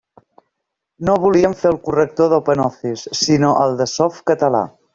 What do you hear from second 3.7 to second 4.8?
de Softcatalà.